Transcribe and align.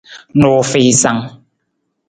Nuufiisang. 0.39 1.21